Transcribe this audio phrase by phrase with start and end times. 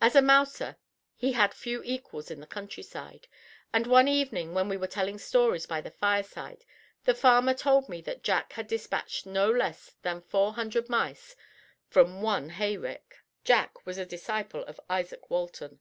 [0.00, 0.78] As a mouser
[1.14, 3.28] he had few equals in the countryside,
[3.74, 6.64] and one evening when we were telling stories by the fireside
[7.04, 11.36] the farmer told me that Jack had despatched no less than four hundred mice
[11.90, 13.16] from one hay rick.
[13.44, 15.80] Jack was a disciple of Isaak Walton.